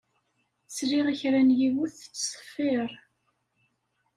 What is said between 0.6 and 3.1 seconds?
Sliɣ i kra n yiwet tettṣeffiṛ